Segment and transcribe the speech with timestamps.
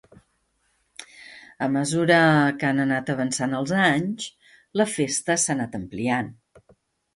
[1.65, 2.17] A mesura
[2.63, 4.27] que han anat avançant els anys,
[4.83, 6.35] la festa s'ha anat ampliant.